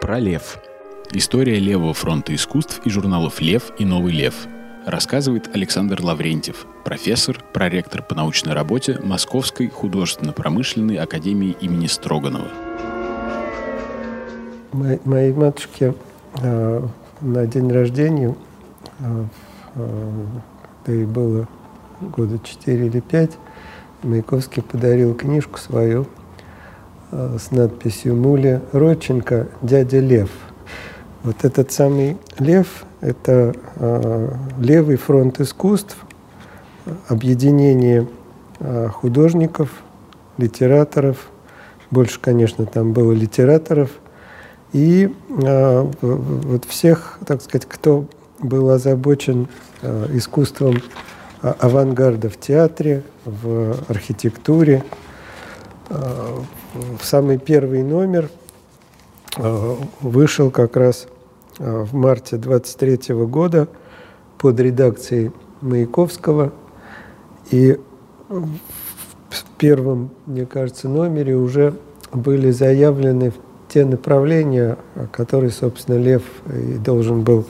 Про 0.00 0.18
лев. 0.18 0.58
История 1.12 1.58
левого 1.58 1.94
фронта 1.94 2.34
искусств 2.34 2.80
и 2.84 2.90
журналов 2.90 3.40
«Лев» 3.40 3.72
и 3.78 3.84
«Новый 3.84 4.12
лев». 4.12 4.46
Рассказывает 4.84 5.48
Александр 5.54 6.00
Лаврентьев, 6.02 6.66
профессор, 6.84 7.42
проректор 7.52 8.02
по 8.02 8.14
научной 8.14 8.52
работе 8.52 9.00
Московской 9.02 9.68
художественно-промышленной 9.68 10.96
академии 10.96 11.56
имени 11.60 11.86
Строганова. 11.86 12.48
Моей, 14.72 15.32
матушке 15.32 15.94
э, 16.42 16.82
на 17.20 17.46
день 17.46 17.72
рождения, 17.72 18.36
э, 19.00 19.24
э, 19.76 20.24
да 20.86 20.92
и 20.92 21.04
было 21.04 21.48
года 22.00 22.38
4 22.38 22.86
или 22.86 23.00
5, 23.00 23.30
Маяковский 24.02 24.62
подарил 24.62 25.14
книжку 25.14 25.58
свою 25.58 26.06
с 27.10 27.50
надписью 27.50 28.16
«Муля 28.16 28.62
Родченко, 28.72 29.48
дядя 29.62 30.00
Лев». 30.00 30.30
Вот 31.22 31.44
этот 31.44 31.72
самый 31.72 32.16
Лев– 32.38 32.84
это 33.00 33.54
э, 33.76 34.32
левый 34.58 34.96
фронт 34.96 35.40
искусств, 35.40 35.96
объединение 37.08 38.06
э, 38.60 38.88
художников, 38.88 39.70
литераторов, 40.38 41.28
больше, 41.90 42.20
конечно, 42.20 42.66
там 42.66 42.92
было 42.92 43.12
литераторов, 43.12 43.90
и 44.72 45.12
э, 45.42 45.90
вот 46.00 46.64
всех, 46.64 47.18
так 47.26 47.42
сказать, 47.42 47.66
кто 47.68 48.06
был 48.38 48.70
озабочен 48.70 49.48
э, 49.82 50.06
искусством 50.12 50.76
авангарда 51.42 52.28
в 52.28 52.38
театре, 52.38 53.02
в 53.24 53.76
архитектуре. 53.88 54.82
В 55.88 57.02
самый 57.02 57.38
первый 57.38 57.82
номер 57.82 58.28
а, 59.36 59.76
вышел 60.00 60.50
как 60.50 60.76
раз 60.76 61.06
в 61.58 61.94
марте 61.94 62.36
23 62.36 63.14
года 63.26 63.68
под 64.38 64.58
редакцией 64.60 65.32
Маяковского. 65.60 66.52
И 67.50 67.78
в 68.28 69.44
первом, 69.58 70.10
мне 70.26 70.44
кажется, 70.44 70.88
номере 70.88 71.36
уже 71.36 71.74
были 72.12 72.50
заявлены 72.50 73.32
те 73.68 73.84
направления, 73.84 74.78
которые, 75.12 75.50
собственно, 75.50 75.96
Лев 75.96 76.22
и 76.52 76.74
должен 76.74 77.22
был 77.22 77.46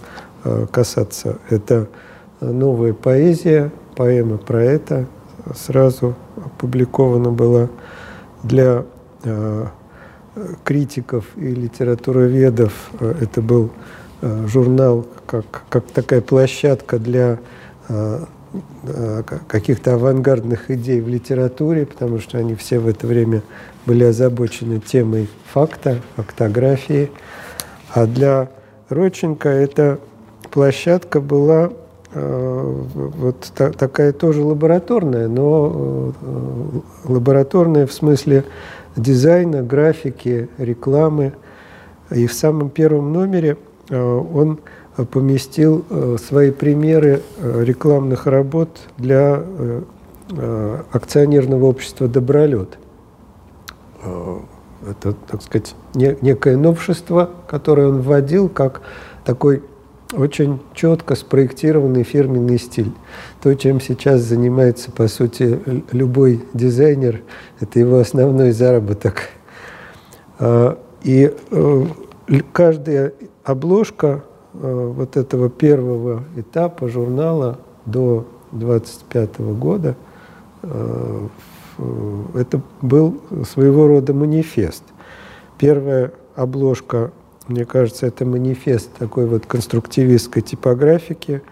касаться. 0.71 1.39
Это 1.51 1.89
новая 2.41 2.93
поэзия, 2.93 3.73
поэма 3.97 4.39
про 4.39 4.63
это 4.63 5.07
сразу 5.55 6.15
опубликована 6.37 7.31
была 7.31 7.69
для 8.47 8.85
э, 9.25 9.67
критиков 10.65 11.25
и 11.37 11.49
литературоведов. 11.49 12.73
Это 13.01 13.43
был 13.43 13.71
э, 14.21 14.47
журнал 14.47 15.07
как, 15.27 15.45
как 15.69 15.87
такая 15.87 16.21
площадка 16.21 16.99
для 16.99 17.39
э, 17.89 18.25
э 18.85 19.23
каких-то 19.49 19.95
авангардных 19.95 20.71
идей 20.71 21.01
в 21.01 21.09
литературе, 21.09 21.85
потому 21.85 22.21
что 22.21 22.39
они 22.39 22.55
все 22.55 22.79
в 22.79 22.89
это 22.89 23.07
время 23.07 23.43
были 23.85 24.05
озабочены 24.05 24.81
темой 24.81 25.29
факта, 25.53 26.01
фактографии. 26.17 27.11
А 27.93 28.07
для 28.07 28.49
Родченко 28.89 29.49
эта 29.49 29.99
площадка 30.51 31.21
была 31.21 31.71
Э, 31.71 31.86
вот 32.15 33.53
та, 33.55 33.71
такая 33.73 34.13
тоже 34.13 34.43
лабораторная, 34.43 35.29
но 35.29 36.13
э, 36.23 36.79
лабораторная 37.05 37.87
в 37.87 37.93
смысле 37.93 38.45
дизайна, 38.97 39.63
графики, 39.63 40.49
рекламы. 40.57 41.33
И 42.11 42.27
в 42.27 42.33
самом 42.33 42.71
первом 42.71 43.13
номере 43.13 43.57
э, 43.91 44.01
он 44.01 44.61
поместил 45.13 45.85
свои 46.19 46.51
примеры 46.51 47.21
рекламных 47.39 48.27
работ 48.27 48.71
для 48.97 49.43
акционерного 50.91 51.67
общества 51.67 52.09
«Добролет». 52.09 52.79
Это, 54.03 55.13
так 55.13 55.43
сказать, 55.43 55.75
некое 55.95 56.57
новшество, 56.57 57.29
которое 57.47 57.89
он 57.89 58.01
вводил 58.01 58.49
как 58.49 58.81
такой 59.27 59.63
очень 60.13 60.61
четко 60.75 61.15
спроектированный 61.15 62.05
фирменный 62.05 62.59
стиль. 62.59 62.93
То, 63.43 63.55
чем 63.55 63.81
сейчас 63.81 64.23
занимается, 64.23 64.91
по 64.91 65.09
сути, 65.09 65.61
любой 65.93 66.45
дизайнер, 66.55 67.23
это 67.61 67.79
его 67.79 67.99
основной 67.99 68.53
заработок. 68.53 69.31
А, 70.39 70.79
и 71.03 71.33
э, 71.51 71.85
каждая 72.53 73.13
обложка 73.45 74.23
э, 74.55 74.93
вот 74.97 75.17
этого 75.17 75.51
первого 75.51 76.25
этапа 76.37 76.89
журнала 76.89 77.59
до 77.85 78.27
25 78.53 79.41
года 79.41 79.97
э, 80.63 81.29
это 82.35 82.63
был 82.81 83.21
своего 83.45 83.87
рода 83.87 84.15
манифест. 84.15 84.83
Первая 85.59 86.13
обложка 86.35 87.13
мне 87.49 87.65
кажется, 87.65 88.07
это 88.07 88.25
манифест 88.25 88.93
такой 88.95 89.27
вот 89.27 89.47
конструктивистской 89.47 90.43
типографики, 90.43 91.43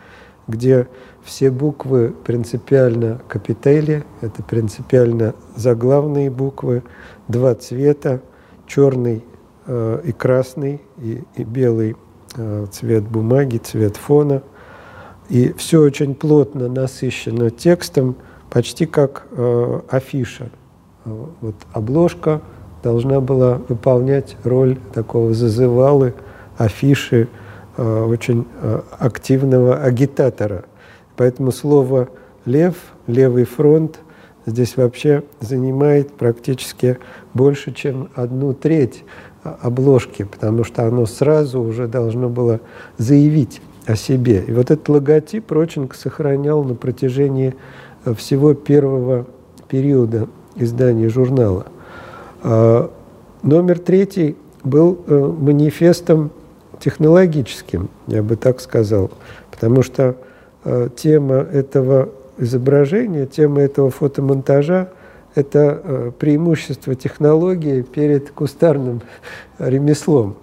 где 0.49 0.89
все 1.23 1.51
буквы 1.51 2.13
принципиально 2.25 3.21
капители, 3.29 4.05
это 4.21 4.43
принципиально 4.43 5.35
заглавные 5.57 6.31
буквы, 6.31 6.83
два 7.29 7.55
цвета, 7.55 8.21
черный 8.67 9.25
э, 9.67 10.01
и 10.05 10.13
красный, 10.13 10.83
и, 10.99 11.23
и 11.37 11.45
белый 11.45 11.97
э, 12.37 12.67
цвет 12.73 13.05
бумаги, 13.05 13.59
цвет 13.59 13.97
фона. 13.97 14.43
И 15.29 15.55
все 15.57 15.81
очень 15.81 16.15
плотно 16.15 16.69
насыщено 16.69 17.51
текстом, 17.51 18.17
почти 18.51 18.85
как 18.85 19.27
э, 19.31 19.81
афиша. 19.89 20.51
Вот 21.05 21.55
обложка– 21.73 22.43
должна 22.85 23.21
была 23.21 23.61
выполнять 23.69 24.37
роль 24.45 24.77
такого 24.93 25.33
зазывалы, 25.33 26.15
афиши, 26.59 27.29
э, 27.77 28.05
очень 28.05 28.47
э, 28.61 28.83
активного 28.99 29.79
агитатора. 29.79 30.67
Поэтому 31.17 31.51
слово 31.51 32.11
«лев», 32.45 32.77
«левый 33.07 33.45
фронт» 33.45 34.01
здесь 34.47 34.77
вообще 34.77 35.25
занимает 35.41 36.13
практически 36.13 36.99
больше, 37.33 37.73
чем 37.73 38.11
одну 38.15 38.53
треть 38.53 39.05
обложки, 39.43 40.25
потому 40.25 40.65
что 40.65 40.87
оно 40.87 41.07
сразу 41.07 41.61
уже 41.61 41.89
должно 41.89 42.29
было 42.29 42.61
заявить 42.99 43.63
о 43.87 43.97
себе. 43.97 44.45
И 44.47 44.53
вот 44.53 44.71
этот 44.71 44.87
логотип 44.91 45.51
Родченко 45.51 45.97
сохранял 45.97 46.63
на 46.63 46.75
протяжении 46.75 47.55
э, 48.05 48.13
всего 48.13 48.53
первого 48.53 49.27
периода 49.69 50.29
издания 50.57 51.09
журнала. 51.09 51.67
А, 52.45 52.91
номер 53.43 53.79
третий 53.79 54.37
был 54.63 55.03
э, 55.07 55.17
манифестом 55.17 56.31
технологическим, 56.79 57.89
я 58.07 58.23
бы 58.23 58.37
так 58.37 58.61
сказал, 58.61 59.11
потому 59.51 59.83
что 59.83 60.17
э, 60.65 60.91
тема 60.95 61.37
этого 61.37 62.11
изображения, 62.37 63.25
тема 63.25 63.63
этого 63.63 63.91
фотомонтажа– 63.91 64.91
это 65.35 65.81
э, 65.83 66.13
преимущество 66.19 66.95
технологии 66.95 67.81
перед 67.81 68.31
кустарным 68.31 69.01
ремеслом. 69.59 70.37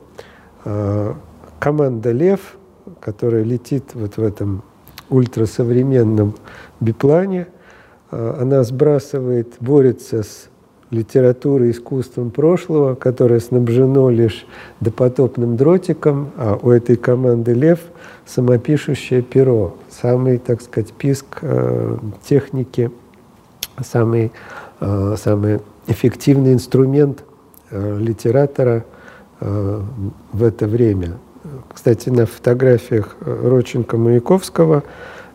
А, 0.65 1.15
команда 1.59 2.11
«Лев», 2.11 2.57
которая 2.99 3.43
летит 3.43 3.91
вот 3.93 4.17
в 4.17 4.23
этом 4.23 4.63
ультрасовременном 5.11 6.33
биплане, 6.79 7.47
она 8.09 8.63
сбрасывает, 8.63 9.53
борется 9.59 10.23
с 10.23 10.50
литературой, 10.91 11.71
искусством 11.71 12.31
прошлого, 12.31 12.95
которое 12.95 13.39
снабжено 13.39 14.09
лишь 14.09 14.45
допотопным 14.81 15.55
дротиком, 15.55 16.31
а 16.37 16.59
у 16.61 16.69
этой 16.69 16.97
команды 16.97 17.53
«Лев» 17.53 17.79
самопишущее 18.25 19.21
перо, 19.21 19.75
самый, 19.89 20.37
так 20.37 20.61
сказать, 20.61 20.91
писк 20.93 21.25
э, 21.41 21.97
техники, 22.23 22.91
самый, 23.81 24.31
э, 24.79 25.15
самый 25.17 25.59
эффективный 25.87 26.53
инструмент 26.53 27.23
э, 27.69 27.97
литератора 27.97 28.85
э, 29.39 29.81
в 30.33 30.43
это 30.43 30.67
время. 30.67 31.17
Кстати, 31.73 32.09
на 32.09 32.25
фотографиях 32.25 33.15
Родченко-Маяковского 33.21 34.83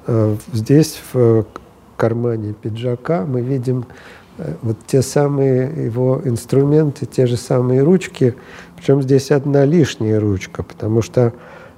э, 0.06 0.36
здесь 0.52 1.00
в 1.12 1.44
кармане 1.96 2.52
пиджака 2.52 3.24
мы 3.26 3.40
видим 3.40 3.86
вот 4.62 4.76
те 4.86 5.02
самые 5.02 5.86
его 5.86 6.20
инструменты, 6.24 7.06
те 7.06 7.26
же 7.26 7.36
самые 7.36 7.82
ручки, 7.82 8.34
причем 8.76 9.02
здесь 9.02 9.30
одна 9.30 9.64
лишняя 9.64 10.20
ручка, 10.20 10.62
потому 10.62 11.02
что 11.02 11.32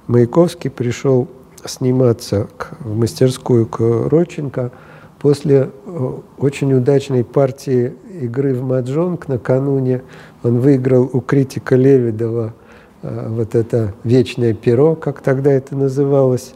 Маяковский 0.07 0.69
пришел 0.69 1.27
сниматься 1.65 2.47
к, 2.57 2.77
в 2.79 2.97
мастерскую 2.97 3.65
к 3.65 3.79
Родченко 3.79 4.71
после 5.19 5.69
э, 5.85 6.11
очень 6.37 6.73
удачной 6.73 7.23
партии 7.23 7.93
игры 8.21 8.53
в 8.53 8.63
маджонг 8.63 9.27
накануне. 9.27 10.01
Он 10.43 10.59
выиграл 10.59 11.09
у 11.11 11.21
критика 11.21 11.75
Левидова 11.75 12.53
вот 13.01 13.55
это 13.55 13.93
вечное 14.03 14.53
перо, 14.53 14.95
как 14.95 15.21
тогда 15.21 15.51
это 15.51 15.75
называлось. 15.75 16.53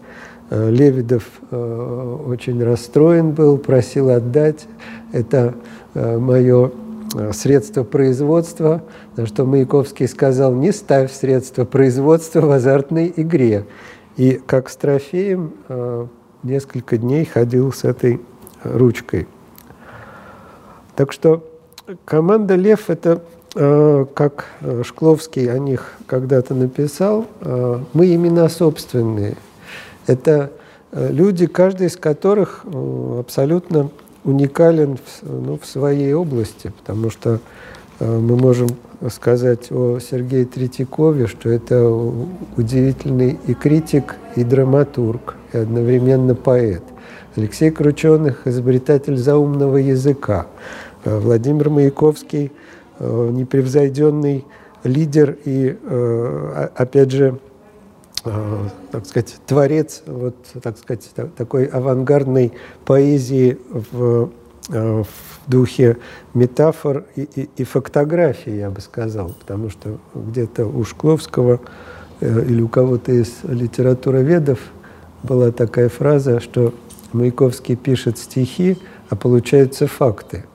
Левидов 0.50 1.24
очень 1.52 2.62
расстроен 2.64 3.32
был, 3.32 3.58
просил 3.58 4.10
отдать. 4.10 4.68
Это 5.14 5.56
мое 5.94 6.72
средство 7.32 7.84
производства, 7.84 8.84
на 9.16 9.26
что 9.26 9.46
Маяковский 9.46 10.08
сказал, 10.08 10.54
не 10.54 10.72
ставь 10.72 11.12
средства 11.12 11.66
производства 11.66 12.42
в 12.42 12.52
азартной 12.52 13.14
игре. 13.16 13.66
И 14.18 14.42
как 14.46 14.70
с 14.70 14.76
трофеем 14.76 15.54
несколько 16.44 16.98
дней 16.98 17.26
ходил 17.26 17.72
с 17.72 17.84
этой 17.84 18.22
ручкой. 18.64 19.28
Так 20.96 21.12
что 21.12 21.44
команда 22.06 22.56
«Лев»— 22.56 22.86
это, 22.90 23.22
э, 23.56 24.06
как 24.14 24.46
Шкловский 24.84 25.52
о 25.52 25.58
них 25.58 25.94
когда-то 26.06 26.54
написал, 26.54 27.26
э, 27.42 27.80
мы 27.94 28.14
имена 28.14 28.48
собственные. 28.50 29.36
Это 30.06 30.52
э, 30.92 31.12
люди, 31.12 31.48
каждый 31.48 31.88
из 31.88 31.98
которых 31.98 32.66
абсолютно 33.20 33.90
уникален 34.24 34.98
в, 34.98 35.24
ну, 35.24 35.58
в 35.58 35.66
своей 35.66 36.14
области, 36.14 36.72
потому 36.80 37.10
что 37.10 37.40
мы 38.00 38.36
можем 38.36 38.70
сказать 39.10 39.72
о 39.72 40.00
Сергее 40.00 40.46
Третьякове, 40.46 41.28
что 41.28 41.50
это 41.50 41.88
удивительный 42.58 43.40
и 43.48 43.54
критик, 43.54 44.16
и 44.36 44.44
драматург, 44.44 45.36
и 45.54 45.58
одновременно 45.58 46.36
поэт. 46.36 46.84
Алексей 47.36 47.72
Крученых– 47.72 48.44
изобретатель 48.46 49.18
заумного 49.18 49.78
языка. 49.78 50.46
Э, 51.04 51.18
Владимир 51.18 51.72
Маяковский 51.72 52.52
э,– 53.00 53.30
непревзойденный 53.34 54.46
лидер 54.84 55.38
и, 55.44 55.76
э, 55.82 56.68
опять 56.76 57.10
же, 57.10 57.40
так 58.24 59.06
сказать, 59.06 59.36
творец 59.46 60.04
вот, 60.06 60.36
так 60.62 60.78
сказать, 60.78 61.10
такой 61.36 61.66
авангардной 61.66 62.54
поэзии 62.86 63.58
в, 63.70 64.30
в 64.70 65.08
духе 65.48 65.98
метафор 66.34 67.04
и, 67.16 67.28
и, 67.36 67.50
и 67.58 67.64
фактографии, 67.64 68.54
я 68.54 68.70
бы 68.70 68.80
сказал, 68.80 69.36
потому 69.40 69.70
что 69.70 69.98
где-то 70.16 70.66
у 70.66 70.86
Шкловского 70.86 71.60
или 72.22 72.62
у 72.62 72.70
кого-то 72.70 73.12
из 73.12 73.44
литературоведов 73.44 74.60
была 75.24 75.52
такая 75.52 75.90
фраза, 75.90 76.40
что 76.40 76.74
Маяковский 77.12 77.76
пишет 77.76 78.18
стихи, 78.18 78.78
а 79.10 79.16
получаются 79.16 79.88
факты. 79.88 80.46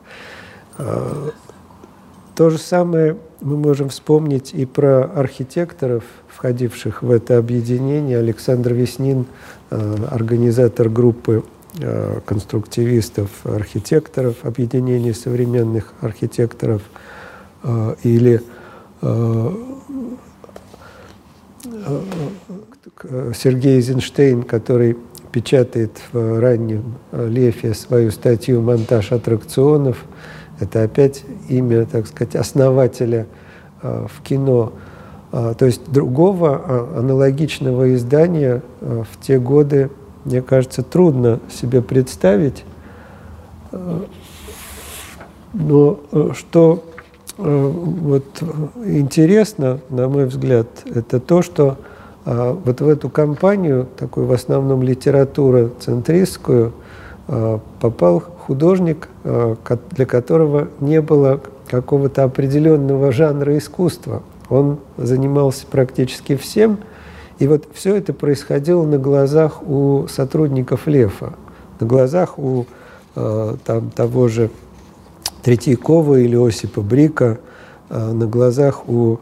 То 0.77 2.51
же 2.51 2.59
самое 2.59 3.17
мы 3.41 3.57
можем 3.57 3.89
вспомнить 3.89 4.53
и 4.53 4.67
про 4.67 5.05
архитекторов, 5.05 6.05
входивших 6.29 7.03
в 7.03 7.11
это 7.11 7.39
объединение. 7.39 8.19
Александр 8.19 8.73
Веснин, 8.73 9.27
а, 9.71 10.09
организатор 10.11 10.89
группы 10.89 11.45
а, 11.81 12.21
конструктивистов, 12.25 13.31
архитекторов, 13.45 14.45
объединения 14.45 15.15
современных 15.15 15.95
архитекторов, 16.01 16.83
или 18.05 18.41
Сергей 23.35 23.77
Эйзенштейн, 23.77 24.45
который 24.45 24.97
печатает 25.33 25.93
в 26.13 26.41
раннем 26.41 26.95
э, 27.13 27.29
Лефе 27.29 27.75
свою 27.75 28.11
статью 28.11 28.63
«Монтаж 28.63 29.13
аттракционов». 29.13 30.05
Это 30.61 30.83
опять 30.83 31.25
имя, 31.49 31.87
так 31.87 32.07
сказать, 32.07 32.35
основателя 32.35 33.27
э, 33.83 34.07
в 34.09 34.23
кино. 34.23 34.73
А, 35.31 35.55
то 35.55 35.67
есть 35.67 35.91
другого 35.91 36.63
а, 36.65 36.99
аналогичного 36.99 37.95
издания 37.95 38.63
э, 38.81 39.05
в 39.11 39.21
те 39.25 39.39
годы, 39.39 39.91
мне 40.25 40.43
кажется, 40.43 40.83
трудно 40.83 41.41
себе 41.51 41.83
представить. 41.83 42.65
Но 45.53 46.01
что 46.35 46.85
вот 47.37 48.25
интересно, 48.85 49.81
на 49.91 50.09
мой 50.09 50.25
взгляд, 50.27 50.67
это 50.87 51.21
то, 51.21 51.43
что 51.43 51.77
а 52.25 52.53
вот 52.53 52.81
в 52.81 52.89
эту 52.89 53.11
компанию, 53.11 53.87
такую 53.97 54.27
в 54.27 54.33
основном 54.33 54.83
литературу 54.83 55.71
центристскую, 55.79 56.73
попал 57.81 58.23
художник, 58.49 59.09
а, 59.25 59.57
для 59.91 60.07
которого 60.07 60.69
не 60.81 61.03
было 61.03 61.41
какого-то 61.69 62.25
определенного 62.25 63.13
жанра 63.13 63.57
искусства. 63.59 64.23
Он 64.49 64.79
занимался 64.97 65.67
практически 65.67 66.35
всем, 66.35 66.79
и 67.39 67.47
вот 67.47 67.69
все 67.75 67.95
это 67.95 68.15
происходило 68.15 68.87
на 68.87 68.97
глазах 68.99 69.63
у 69.63 70.07
сотрудников 70.09 70.87
Лефа, 70.87 71.35
на 71.79 71.87
глазах 71.87 72.39
у 72.39 72.65
там, 73.15 73.91
того 73.95 74.29
же 74.29 74.51
Третьякова 75.43 76.17
или 76.17 76.37
Осипа 76.37 76.81
Брика, 76.81 77.39
на 77.91 78.27
глазах 78.27 78.89
у 78.89 79.21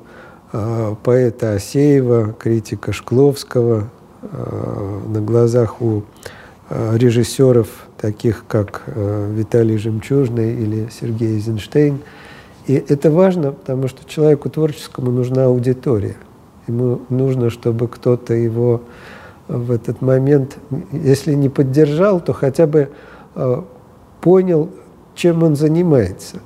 поэта 1.03 1.55
Асеева, 1.55 2.35
критика 2.39 2.93
Шкловского, 2.93 3.89
на 4.23 5.21
глазах 5.21 5.83
у 5.83 6.05
режиссеров, 6.71 7.86
таких 8.07 8.45
как 8.47 8.83
Виталий 8.87 9.79
Жемчужный 9.79 10.55
или 10.55 10.89
Сергей 10.93 11.35
Эйзенштейн. 11.35 11.99
И 12.69 12.75
это 12.75 13.11
важно, 13.11 13.51
потому 13.51 13.89
что 13.89 14.09
человеку 14.09 14.49
творческому 14.49 15.11
нужна 15.11 15.47
аудитория. 15.47 16.15
Ему 16.69 17.01
нужно, 17.09 17.51
чтобы 17.51 17.89
кто-то 17.89 18.33
его 18.33 18.83
в 19.49 19.73
этот 19.73 20.03
момент, 20.03 20.57
если 20.93 21.35
не 21.35 21.49
поддержал, 21.49 22.21
то 22.21 22.33
хотя 22.33 22.69
бы 22.69 22.91
понял, 24.21 24.71
чем 25.17 25.43
он 25.43 25.57
занимается. 25.57 26.37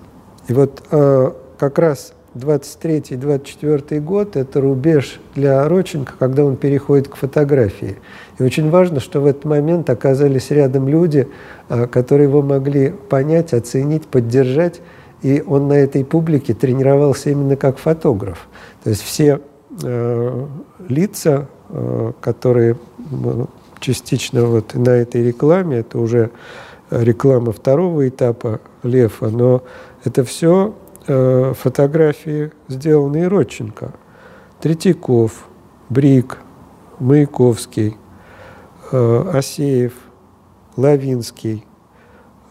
И 0.48 0.54
вот 0.54 0.82
как 0.88 1.78
раз 1.78 2.14
23-24 2.34 4.00
год– 4.00 4.36
это 4.36 4.60
рубеж 4.60 5.20
для 5.34 5.68
Роченко, 5.68 6.12
когда 6.18 6.44
он 6.44 6.56
переходит 6.56 7.08
к 7.08 7.16
фотографии. 7.16 7.98
И 8.38 8.42
очень 8.42 8.70
важно, 8.70 9.00
что 9.00 9.20
в 9.20 9.26
этот 9.26 9.44
момент 9.44 9.90
оказались 9.90 10.50
рядом 10.50 10.88
люди, 10.88 11.28
а, 11.68 11.86
которые 11.86 12.28
его 12.28 12.42
могли 12.42 12.90
понять, 12.90 13.52
оценить, 13.52 14.06
поддержать. 14.06 14.80
И 15.22 15.42
он 15.44 15.68
на 15.68 15.74
этой 15.74 16.04
публике 16.04 16.54
тренировался 16.54 17.30
именно 17.30 17.56
как 17.56 17.78
фотограф. 17.78 18.48
То 18.84 18.90
есть 18.90 19.02
все 19.02 19.40
э, 19.82 20.46
лица, 20.88 21.46
э, 21.68 22.12
которые 22.20 22.78
частично 23.80 24.44
вот 24.44 24.75
на 24.75 24.90
этой 24.90 25.22
рекламе, 25.26 25.78
это 25.78 25.99
уже 25.99 26.30
реклама 26.90 27.52
второго 27.52 28.08
этапа 28.08 28.60
Лефа, 28.82 29.28
но 29.28 29.62
это 30.04 30.25
все 30.25 30.75
э, 31.11 31.55
фотографии, 31.57 32.52
сделанные 32.69 33.26
Родченко. 33.26 33.93
Третьяков, 34.61 35.49
Брик, 35.88 36.38
Маяковский, 37.00 37.97
э, 38.93 39.31
Асеев, 39.35 39.95
Лавинский, 40.76 41.64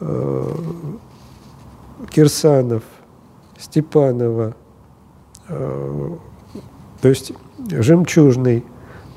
э, 0.02 0.56
Кирсанов, 2.10 2.84
Степанова, 3.58 4.56
э, 5.48 6.10
то 7.02 7.08
есть 7.08 7.32
Жемчужный, 7.70 8.66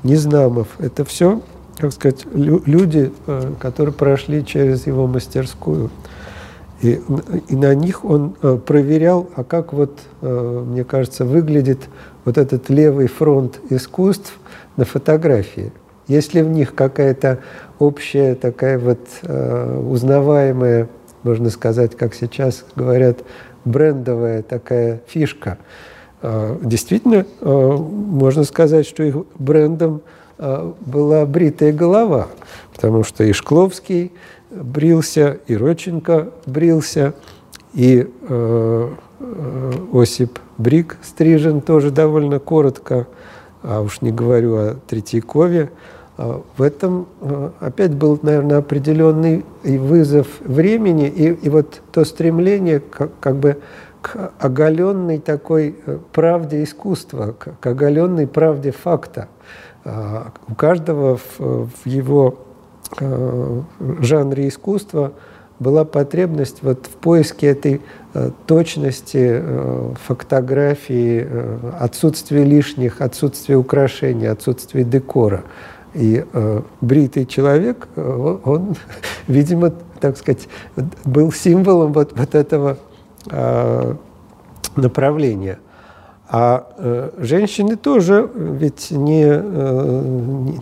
Незнамов. 0.03 0.67
Это 0.79 1.03
все, 1.03 1.41
как 1.77 1.91
сказать, 1.93 2.25
люди, 2.33 3.11
которые 3.59 3.93
прошли 3.93 4.45
через 4.45 4.85
его 4.85 5.07
мастерскую. 5.07 5.89
И, 6.81 6.99
и 7.47 7.55
на 7.55 7.73
них 7.75 8.03
он 8.03 8.35
э, 8.41 8.57
проверял, 8.57 9.29
а 9.35 9.43
как 9.43 9.71
вот, 9.73 9.99
э, 10.21 10.63
мне 10.67 10.83
кажется, 10.83 11.23
выглядит 11.23 11.89
вот 12.25 12.37
этот 12.37 12.69
левый 12.69 13.07
фронт 13.07 13.59
искусств 13.69 14.37
на 14.75 14.83
фотографии. 14.83 15.71
Есть 16.07 16.33
ли 16.33 16.41
в 16.41 16.49
них 16.49 16.75
какая-то 16.75 17.39
общая 17.79 18.35
такая 18.35 18.77
вот 18.77 18.99
э, 19.21 19.79
узнаваемая, 19.89 20.89
можно 21.23 21.49
сказать, 21.49 21.95
как 21.95 22.13
сейчас 22.13 22.65
говорят, 22.75 23.19
брендовая 23.63 24.43
такая 24.43 25.01
фишка. 25.07 25.57
Действительно, 26.61 27.25
можно 27.41 28.43
сказать, 28.43 28.85
что 28.85 29.03
их 29.03 29.15
брендом 29.39 30.01
была 30.37 31.25
бритая 31.25 31.71
голова, 31.71 32.27
потому 32.73 33.03
что 33.03 33.23
и 33.23 33.31
Шкловский, 33.31 34.11
брился, 34.53 35.39
и 35.47 35.55
Родченко 35.55 36.29
брился, 36.45 37.13
и 37.73 38.07
э, 38.29 38.89
э, 39.19 39.71
Осип 39.93 40.39
Брик 40.57 40.97
стрижен 41.01 41.61
тоже 41.61 41.91
довольно 41.91 42.39
коротко, 42.39 43.07
а 43.63 43.81
уж 43.81 44.01
не 44.01 44.11
говорю 44.11 44.55
о 44.55 44.75
Третьякове. 44.87 45.71
А 46.17 46.43
в 46.55 46.61
этом 46.61 47.07
э, 47.21 47.49
опять 47.59 47.95
был, 47.95 48.19
наверное, 48.21 48.57
определенный 48.57 49.43
и 49.63 49.77
вызов 49.77 50.27
времени, 50.41 51.07
и, 51.07 51.33
и 51.33 51.49
вот 51.49 51.81
то 51.91 52.05
стремление 52.05 52.79
как, 52.79 53.11
как 53.19 53.37
бы 53.37 53.57
к 54.01 54.33
оголенной 54.37 55.17
такой 55.17 55.75
правде 56.11 56.63
искусства, 56.63 57.33
к 57.39 57.65
оголенной 57.65 58.27
правде 58.27 58.71
факта. 58.71 59.29
У 59.85 60.55
каждого 60.55 61.17
в, 61.17 61.39
в 61.39 61.85
его 61.85 62.37
жанре 64.01 64.47
искусства 64.47 65.13
была 65.59 65.85
потребность 65.85 66.57
вот 66.61 66.85
в 66.85 66.95
поиске 66.97 67.47
этой 67.47 67.81
точности 68.45 69.41
фотографии, 70.05 71.27
отсутствия 71.79 72.43
лишних, 72.43 73.01
отсутствия 73.01 73.55
украшений, 73.55 74.27
отсутствия 74.27 74.83
декора. 74.83 75.43
И 75.93 76.25
э, 76.33 76.61
бритый 76.81 77.25
человек, 77.25 77.87
он, 77.95 78.41
он, 78.43 78.75
видимо, 79.27 79.71
так 79.99 80.17
сказать, 80.17 80.47
был 81.05 81.31
символом 81.31 81.93
вот, 81.93 82.17
вот 82.17 82.35
этого 82.35 82.77
э, 83.29 83.95
направления. 84.75 85.59
А 86.29 86.67
э, 86.77 87.11
женщины 87.17 87.75
тоже 87.75 88.29
ведь 88.33 88.91
не, 88.91 89.25
э, 89.25 90.01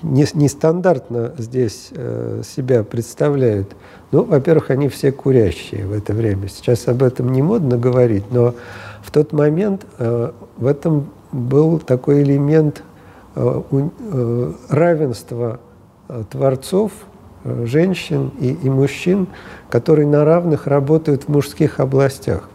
не, 0.01 0.25
не 0.33 0.47
стандартно 0.49 1.33
здесь 1.37 1.89
э, 1.91 2.41
себя 2.43 2.83
представляют. 2.83 3.75
Ну, 4.11 4.23
во-первых, 4.23 4.71
они 4.71 4.89
все 4.89 5.11
курящие 5.11 5.85
в 5.85 5.93
это 5.93 6.13
время. 6.13 6.49
Сейчас 6.49 6.87
об 6.87 7.03
этом 7.03 7.31
не 7.31 7.41
модно 7.41 7.77
говорить, 7.77 8.25
но 8.31 8.55
в 9.01 9.11
тот 9.11 9.31
момент 9.33 9.85
э, 9.99 10.31
в 10.57 10.65
этом 10.65 11.11
был 11.31 11.79
такой 11.79 12.23
элемент 12.23 12.83
Э, 13.33 13.61
э, 13.71 14.53
равенства 14.67 15.61
э, 16.09 16.23
творцов, 16.29 16.91
женщин 17.63 18.31
и, 18.39 18.51
и 18.51 18.69
мужчин, 18.69 19.27
которые 19.69 20.05
на 20.05 20.23
равных 20.25 20.67
работают 20.67 21.23
в 21.23 21.27
мужских 21.29 21.79
областях. 21.79 22.49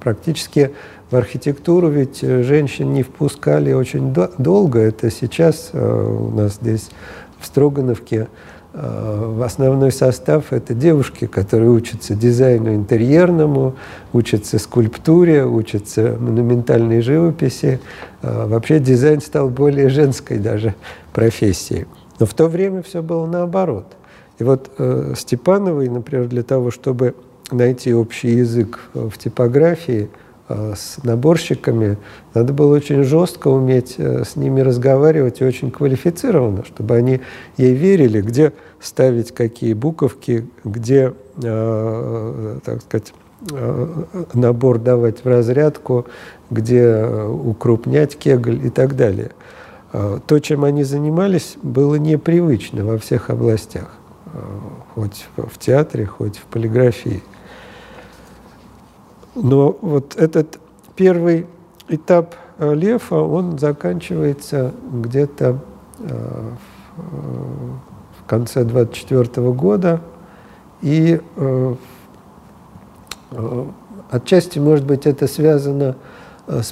Практически 0.00 0.74
в 1.10 1.16
архитектуру 1.16 1.88
ведь 1.88 2.20
женщин 2.20 2.92
не 2.92 3.02
впускали 3.02 3.72
очень 3.72 4.14
долго. 4.38 4.78
Это 4.78 5.10
сейчас 5.10 5.70
у 5.74 6.30
нас 6.30 6.54
здесь 6.54 6.90
в 7.38 7.46
Строгановке 7.46 8.28
Э, 8.72 9.32
в 9.34 9.42
основной 9.42 9.90
состав 9.90 10.52
это 10.52 10.74
девушки, 10.74 11.26
которые 11.26 11.70
учатся 11.70 12.14
дизайну 12.14 12.74
интерьерному, 12.74 13.74
учатся 14.12 14.58
скульптуре, 14.58 15.44
учатся 15.44 16.16
монументальной 16.18 17.00
живописи. 17.00 17.80
Э, 18.22 18.46
вообще 18.46 18.78
дизайн 18.78 19.20
стал 19.20 19.48
более 19.48 19.88
женской 19.88 20.38
даже 20.38 20.74
профессией. 21.12 21.86
Но 22.20 22.26
в 22.26 22.34
то 22.34 22.46
время 22.46 22.82
все 22.82 23.02
было 23.02 23.26
наоборот. 23.26 23.86
И 24.38 24.44
вот 24.44 24.70
э, 24.78 25.14
Степановой, 25.16 25.88
например, 25.88 26.28
для 26.28 26.44
того, 26.44 26.70
чтобы 26.70 27.14
найти 27.50 27.92
общий 27.92 28.36
язык 28.36 28.78
в 28.94 29.18
типографии– 29.18 30.08
Э, 30.20 30.29
с 30.50 31.02
наборщиками, 31.04 31.96
надо 32.34 32.52
было 32.52 32.74
очень 32.74 33.04
жестко 33.04 33.48
уметь 33.48 33.94
э, 33.98 34.24
с 34.24 34.36
ними 34.36 34.60
разговаривать 34.60 35.40
и 35.40 35.44
очень 35.44 35.70
квалифицированно, 35.70 36.64
чтобы 36.64 36.96
они 36.96 37.20
ей 37.56 37.74
верили, 37.74 38.20
где 38.20 38.52
ставить 38.80 39.32
какие 39.32 39.74
буковки, 39.74 40.46
где, 40.64 41.12
э, 41.42 42.58
так 42.64 42.82
сказать, 42.82 43.12
набор 44.34 44.78
давать 44.78 45.24
в 45.24 45.26
разрядку, 45.26 46.06
где 46.50 47.04
укрупнять 47.04 48.14
кегль 48.18 48.66
и 48.66 48.68
так 48.68 48.96
далее. 48.96 49.30
То, 49.92 50.38
чем 50.40 50.62
они 50.62 50.84
занимались, 50.84 51.56
было 51.62 51.94
непривычно 51.94 52.84
во 52.84 52.98
всех 52.98 53.30
областях, 53.30 53.88
хоть 54.94 55.26
в 55.38 55.58
театре, 55.58 56.04
хоть 56.04 56.36
в 56.36 56.44
полиграфии. 56.44 57.22
Но 59.34 59.76
вот 59.80 60.16
этот 60.16 60.58
первый 60.96 61.46
этап 61.88 62.34
э, 62.58 62.74
Лефа, 62.74 63.16
он 63.16 63.58
заканчивается 63.58 64.72
где-то 64.92 65.58
э, 65.98 66.50
в 66.96 68.26
конце 68.26 68.64
24 68.64 69.50
года. 69.52 70.00
И 70.82 71.20
э, 71.36 71.74
отчасти, 74.10 74.58
может 74.58 74.86
быть, 74.86 75.06
это 75.06 75.26
связано 75.26 75.92
с 75.92 75.96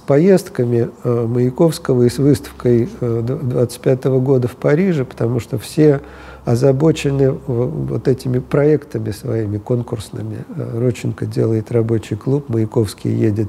поездками 0.06 0.90
Маяковского 1.04 2.02
и 2.04 2.08
с 2.08 2.18
выставкой 2.18 2.88
25 3.00 4.04
года 4.04 4.48
в 4.48 4.56
Париже, 4.56 5.04
потому 5.04 5.40
что 5.40 5.58
все 5.58 6.00
озабочены 6.44 7.30
вот 7.30 8.08
этими 8.08 8.38
проектами 8.38 9.10
своими 9.10 9.58
конкурсными. 9.58 10.38
Роченко 10.74 11.26
делает 11.26 11.70
рабочий 11.70 12.16
клуб, 12.16 12.48
Маяковский 12.48 13.14
едет 13.14 13.48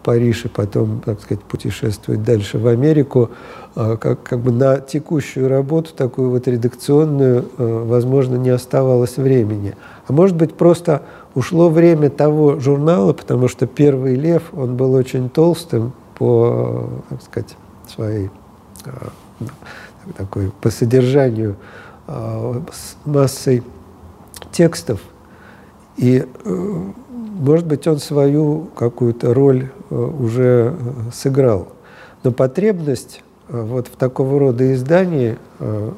в 0.00 0.04
Париж 0.04 0.46
и 0.46 0.48
потом, 0.48 1.02
так 1.04 1.20
сказать, 1.20 1.42
путешествует 1.44 2.22
дальше 2.22 2.58
в 2.58 2.66
Америку. 2.66 3.30
А, 3.76 3.96
как, 3.96 4.22
как 4.22 4.40
бы 4.40 4.50
на 4.50 4.78
текущую 4.78 5.48
работу, 5.48 5.92
такую 5.94 6.30
вот 6.30 6.48
редакционную, 6.48 7.44
а, 7.58 7.84
возможно, 7.84 8.36
не 8.36 8.50
оставалось 8.50 9.16
времени. 9.16 9.76
А 10.06 10.12
может 10.12 10.36
быть, 10.36 10.54
просто 10.54 11.02
ушло 11.34 11.68
время 11.68 12.10
того 12.10 12.58
журнала, 12.58 13.12
потому 13.12 13.48
что 13.48 13.66
«Первый 13.66 14.14
лев», 14.14 14.42
он 14.52 14.76
был 14.76 14.94
очень 14.94 15.28
толстым 15.28 15.92
по, 16.18 16.88
так 17.10 17.22
сказать, 17.22 17.56
своей 17.88 18.30
а, 18.86 19.08
такой, 20.16 20.50
по 20.60 20.70
содержанию 20.70 21.56
с 22.08 22.96
массой 23.04 23.62
текстов. 24.50 25.00
И, 25.96 26.26
э, 26.44 26.82
может 27.40 27.66
быть, 27.66 27.86
он 27.86 27.98
свою 27.98 28.68
какую-то 28.76 29.34
роль 29.34 29.70
э, 29.90 29.94
уже 29.94 30.74
сыграл. 31.12 31.68
Но 32.22 32.32
потребность 32.32 33.22
вот 33.48 33.88
в 33.88 33.96
такого 33.96 34.38
рода 34.38 34.72
издании, 34.74 35.36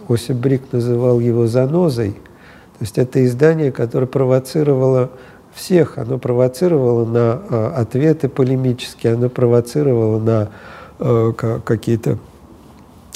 Осип 0.09 0.37
Брик 0.37 0.63
называл 0.73 1.21
его 1.21 1.47
«занозой», 1.47 2.13
то 2.13 2.85
есть 2.85 2.97
это 2.97 3.23
издание, 3.27 3.73
которое 3.73 4.07
провоцировало 4.07 5.11
всех, 5.53 5.99
оно 5.99 6.19
провоцировало 6.19 7.05
на 7.05 7.77
ответы 7.77 8.31
полемические, 8.31 9.15
оно 9.15 9.29
провоцировало 9.29 10.19
на 10.19 11.59
какие-то 11.65 12.19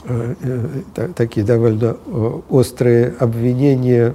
Э, 0.08 0.34
э, 0.94 1.08
такие 1.16 1.44
довольно 1.44 1.96
э, 2.06 2.40
острые 2.48 3.14
обвинения 3.18 4.14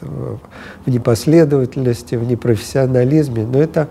в 0.00 0.40
непоследовательности, 0.86 2.14
в 2.14 2.24
непрофессионализме, 2.24 3.46
но 3.46 3.58
это 3.60 3.88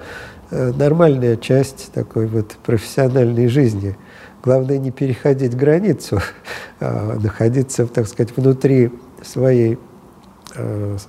нормальная 0.52 1.38
часть 1.38 1.92
такой 1.94 2.28
вот 2.28 2.58
профессиональной 2.66 3.48
жизни. 3.48 3.98
Главное 4.44 4.78
не 4.78 4.92
переходить 4.92 5.56
границу, 5.56 6.20
а 6.80 7.18
находиться, 7.20 7.86
так 7.88 8.08
сказать, 8.08 8.36
внутри 8.36 8.92
своей 9.22 9.78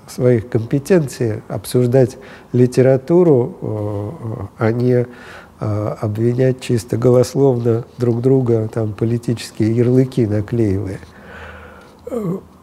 своих 0.06 0.48
компетенций, 0.48 1.42
обсуждать 1.48 2.18
литературу, 2.52 4.50
а 4.58 4.70
не 4.70 5.06
обвинять 5.58 6.60
чисто 6.60 6.96
голословно 6.96 7.84
друг 7.98 8.22
друга, 8.22 8.68
там 8.72 8.92
политические 8.92 9.74
ярлыки 9.76 10.26
наклеивая. 10.26 11.00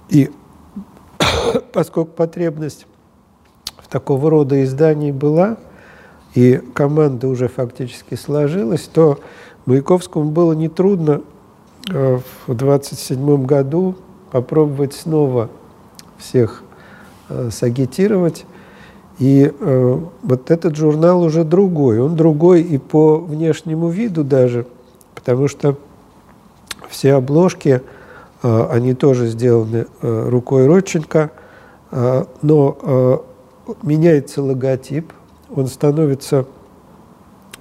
И 0.10 0.32
поскольку 1.74 2.12
потребность 2.12 2.88
в 3.77 3.88
такого 3.88 4.30
рода 4.30 4.63
издании 4.63 5.12
была, 5.12 5.58
и 6.36 6.62
команда 6.74 7.27
уже 7.27 7.48
фактически 7.48 8.16
сложилась, 8.16 8.84
то 8.84 9.20
Маяковскому 9.66 10.30
было 10.30 10.54
нетрудно 10.54 11.22
а, 11.92 12.20
в 12.46 12.54
27 12.54 13.46
году 13.46 13.96
попробовать 14.32 14.94
снова 14.94 15.50
всех 16.18 16.63
а, 17.30 17.50
сагитировать 17.51 18.46
и 19.20 19.51
э, 19.51 20.00
вот 20.22 20.51
этот 20.51 20.75
журнал 20.75 21.24
уже 21.24 21.44
другой. 21.44 22.00
Он 22.00 22.16
другой 22.16 22.62
и 22.62 22.77
по 22.77 23.18
внешнему 23.18 23.89
виду 23.89 24.24
даже, 24.24 24.68
потому 25.16 25.48
что 25.48 25.75
все 26.88 27.13
обложки, 27.13 27.70
э, 27.70 27.97
они 28.41 28.94
тоже 28.94 29.27
сделаны 29.27 29.88
э, 30.01 30.29
рукой 30.29 30.67
Родченко, 30.67 31.32
э, 31.91 32.25
но 32.41 32.77
э, 32.82 33.17
меняется 33.84 34.41
логотип, 34.41 35.12
он 35.53 35.67
становится 35.67 36.46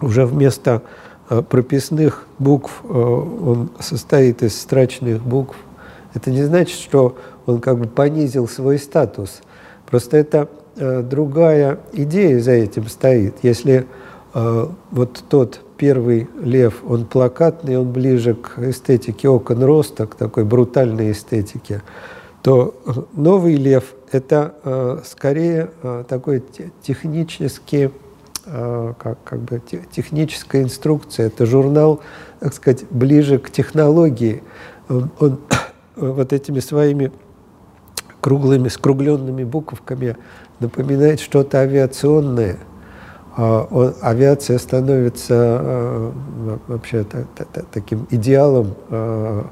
уже 0.00 0.26
вместо 0.26 0.82
э, 1.30 1.42
прописных 1.42 2.26
букв, 2.38 2.82
э, 2.84 2.88
он 2.88 3.70
состоит 3.80 4.42
из 4.42 4.60
строчных 4.60 5.22
букв. 5.22 5.56
Это 6.14 6.30
не 6.30 6.42
значит, 6.42 6.78
что 6.78 7.16
он 7.46 7.60
как 7.60 7.78
бы 7.78 7.86
понизил 7.86 8.48
свой 8.48 8.78
статус. 8.78 9.42
Просто 9.86 10.16
это 10.16 10.48
Э, 10.78 11.00
другая 11.02 11.78
идея 11.94 12.38
за 12.38 12.52
этим 12.52 12.86
стоит. 12.88 13.36
Если 13.42 13.86
э, 14.34 14.66
вот 14.90 15.24
тот 15.28 15.60
первый 15.76 16.28
лев, 16.40 16.82
он 16.86 17.04
плакатный, 17.06 17.76
он 17.78 17.92
ближе 17.92 18.34
к 18.34 18.58
эстетике 18.58 19.28
окон 19.28 19.62
роста, 19.62 20.06
к 20.06 20.14
такой 20.14 20.44
брутальной 20.44 21.12
эстетике, 21.12 21.82
то 22.42 22.74
э, 22.86 22.92
новый 23.14 23.56
лев– 23.56 23.94
это 24.12 25.02
скорее 25.04 25.70
такой 26.08 26.42
технически 26.82 27.90
э, 28.46 28.94
как, 28.98 29.18
как 29.24 29.40
бы 29.40 29.60
техническая 29.90 30.62
инструкция. 30.62 31.26
Это 31.26 31.46
журнал, 31.46 32.00
так 32.40 32.54
сказать, 32.54 32.84
ближе 32.90 33.38
к 33.38 33.50
технологии. 33.50 34.42
Он, 34.88 35.10
он 35.18 35.38
вот 35.96 36.32
этими 36.32 36.60
своими 36.60 37.12
круглыми, 38.20 38.68
скругленными 38.68 39.44
буковками 39.44 40.16
напоминает 40.60 41.20
что-то 41.20 41.58
авиационное. 41.58 42.58
А, 43.38 43.92
авиация 44.00 44.58
становится 44.58 45.60
э, 45.60 46.12
вообще 46.68 47.04
таким 47.70 48.06
идеалом 48.08 48.74
э, 48.88 49.42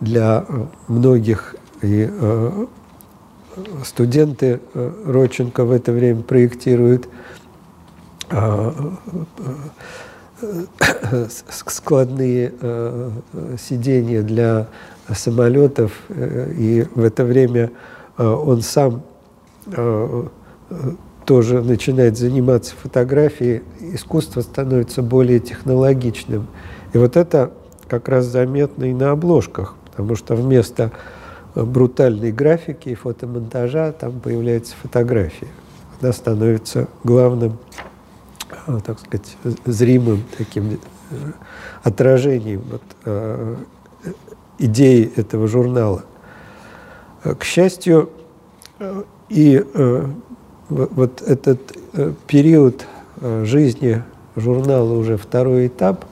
для 0.00 0.46
многих. 0.86 1.56
И 1.82 2.08
э, 2.08 2.66
студенты 3.84 4.60
Родченко 5.04 5.64
в 5.64 5.72
это 5.72 5.90
время 5.90 6.22
проектируют 6.22 7.08
складные 11.50 12.52
сиденья 13.58 14.22
для 14.22 14.66
самолетов, 15.12 15.92
и 16.08 16.86
в 16.94 17.04
это 17.04 17.24
время 17.24 17.70
он 18.16 18.62
сам 18.62 19.02
тоже 21.24 21.62
начинает 21.62 22.16
заниматься 22.16 22.74
фотографией, 22.74 23.62
искусство 23.80 24.40
становится 24.40 25.02
более 25.02 25.40
технологичным. 25.40 26.46
И 26.92 26.98
вот 26.98 27.16
это 27.16 27.52
как 27.88 28.08
раз 28.08 28.26
заметно 28.26 28.84
и 28.84 28.92
на 28.92 29.10
обложках, 29.10 29.74
потому 29.90 30.16
что 30.16 30.34
вместо 30.34 30.92
брутальной 31.54 32.32
графики 32.32 32.90
и 32.90 32.94
фотомонтажа 32.94 33.92
там 33.92 34.20
появляется 34.20 34.74
фотография. 34.80 35.48
Она 36.00 36.12
становится 36.12 36.88
главным, 37.04 37.58
э, 38.66 38.78
так 38.84 38.98
сказать, 38.98 39.36
зримым 39.64 40.24
таким 40.36 40.72
э, 40.72 41.16
отражением 41.82 42.62
вот, 42.70 42.82
э, 43.04 43.56
идеи 44.58 45.12
этого 45.16 45.46
журнала. 45.46 46.04
К 47.22 47.42
счастью, 47.42 48.10
и 49.30 49.64
вот 50.74 51.22
этот 51.22 51.60
э, 51.92 52.12
период 52.26 52.86
э, 53.20 53.44
жизни 53.44 54.02
журнала 54.34 54.92
уже 54.94 55.16
второй 55.16 55.68
этап, 55.68 56.04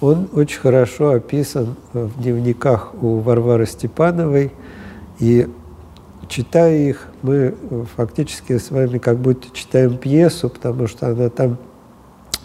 он 0.00 0.28
очень 0.32 0.58
хорошо 0.60 1.10
описан 1.10 1.76
в 1.92 2.22
дневниках 2.22 2.94
у 3.02 3.18
Варвары 3.18 3.66
Степановой. 3.66 4.52
И 5.18 5.46
читая 6.28 6.74
их, 6.78 7.08
мы 7.20 7.54
фактически 7.94 8.56
с 8.56 8.70
вами 8.70 8.96
как 8.96 9.18
будто 9.18 9.48
читаем 9.52 9.98
пьесу, 9.98 10.48
потому 10.48 10.86
что 10.86 11.08
она 11.08 11.28
там 11.28 11.58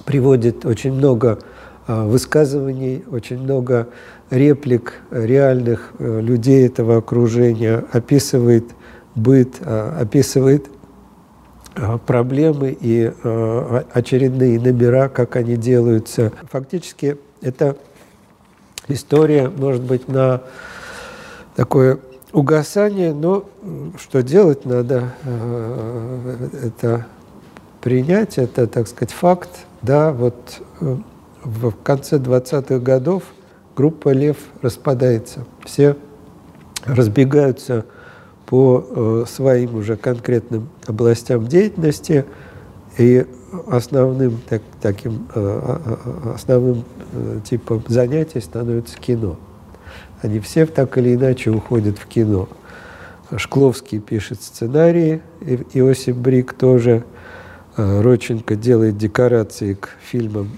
приводит 0.04 0.66
очень 0.66 0.92
много 0.92 1.40
э, 1.88 2.04
высказываний, 2.04 3.06
очень 3.10 3.40
много 3.40 3.88
реплик 4.30 4.96
реальных 5.10 5.94
людей 6.00 6.66
этого 6.66 6.98
окружения, 6.98 7.86
описывает 7.94 8.66
быт, 9.16 9.62
описывает 9.66 10.66
Э, 10.66 10.75
проблемы 12.06 12.78
и 12.80 13.12
э, 13.12 13.84
очередные 13.94 14.60
номера, 14.60 15.10
как 15.10 15.36
они 15.36 15.56
делаются. 15.56 16.32
Фактически 16.52 17.18
это 17.42 17.76
история, 18.88 19.50
может 19.50 19.84
быть, 19.84 20.08
на 20.08 20.42
такое 21.56 22.00
угасание, 22.32 23.14
но 23.14 23.46
что 24.00 24.24
делать 24.24 24.66
надо, 24.66 25.14
э, 25.24 26.50
это 26.64 27.06
принять, 27.82 28.38
это, 28.38 28.68
так 28.68 28.88
сказать, 28.88 29.12
факт. 29.12 29.50
Да, 29.82 30.12
вот 30.12 30.62
в 31.44 31.72
конце 31.84 32.18
20-х 32.18 32.80
годов 32.80 33.24
группа 33.76 34.10
«Лев» 34.10 34.38
распадается. 34.62 35.46
Все 35.64 35.96
разбегаются 36.86 37.86
по 38.46 38.86
э, 38.88 39.26
своим 39.28 39.76
уже 39.76 39.98
конкретным 39.98 40.70
областям 40.86 41.48
деятельности 41.48 42.26
и 42.98 43.26
основным 43.68 44.40
так, 44.48 44.62
таким 44.82 45.28
э, 45.34 45.40
а, 45.40 45.82
а, 45.86 46.00
а, 46.06 46.34
основным 46.36 46.84
э, 47.14 47.40
типом 47.44 47.84
занятий 47.88 48.42
становится 48.42 48.98
кино. 48.98 49.38
Они 50.22 50.40
все 50.40 50.66
так 50.66 50.98
или 50.98 51.16
иначе 51.16 51.52
уходят 51.52 51.98
в 51.98 52.06
кино. 52.08 52.48
Шкловский 53.36 54.00
пишет 54.00 54.42
сценарии, 54.42 55.22
Иосиф 55.74 56.16
Брик 56.16 56.54
тоже, 56.54 57.04
Роченко 57.76 58.56
делает 58.56 58.98
декорации 58.98 59.74
к 59.74 59.90
фильмам 60.00 60.52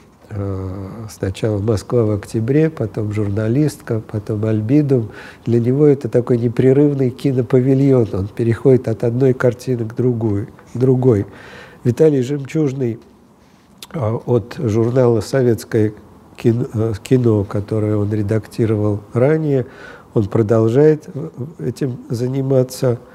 сначала 1.10 1.60
«Москва 1.60 2.04
в 2.04 2.12
октябре», 2.12 2.70
потом 2.70 3.13
«Журналистка», 3.13 4.02
потом 4.12 4.46
«Альбидум». 4.46 5.10
Для 5.46 5.60
него 5.60 5.86
это 5.86 6.10
такой 6.10 6.38
непрерывный 6.38 7.10
кинопавильон. 7.10 8.08
Он 8.13 8.28
переходит 8.28 8.88
от 8.88 9.04
одной 9.04 9.34
картины 9.34 9.86
к 9.86 9.96
другой. 9.96 10.48
другой. 10.74 11.26
Виталий 11.84 12.22
Жемчужный 12.22 13.00
э, 13.94 14.18
от 14.26 14.56
журнала 14.58 15.22
«Советское 15.22 15.94
кино», 16.36 16.66
э, 16.74 16.94
кино, 17.02 17.44
которое 17.44 17.96
он 17.96 18.12
редактировал 18.12 19.02
ранее, 19.13 19.66
он 20.13 20.28
продолжает 20.28 21.08
этим 21.60 22.00
заниматься– 22.10 23.00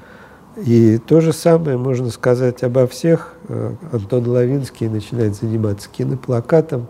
и 0.55 0.99
то 0.99 1.19
же 1.19 1.33
самое 1.33 1.77
можно 1.77 2.09
сказать 2.11 2.63
обо 2.63 2.85
всех. 2.85 3.33
Э, 3.47 3.73
Антон 3.91 4.27
Лавинский 4.27 4.87
начинает 4.87 5.35
заниматься 5.35 5.89
киноплакатом. 5.89 6.87